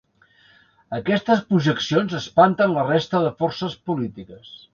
Aquestes 0.99 1.43
projeccions 1.51 2.15
espanten 2.21 2.75
la 2.79 2.87
resta 2.89 3.23
de 3.27 3.35
forces 3.45 3.79
polítiques. 3.93 4.53